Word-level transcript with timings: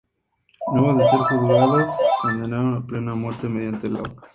Luego 0.73 0.95
de 0.95 1.05
ser 1.11 1.19
juzgados, 1.19 1.83
los 1.85 1.95
condenaron 2.23 2.73
a 2.73 2.79
la 2.79 2.87
pena 2.87 3.11
de 3.11 3.17
muerte 3.17 3.47
mediante 3.47 3.87
la 3.87 3.99
horca. 3.99 4.27